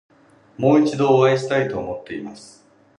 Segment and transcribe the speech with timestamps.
[0.57, 2.65] もう一度お会いしたいと思っています。